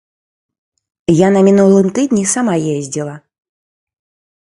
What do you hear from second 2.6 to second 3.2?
ездзіла.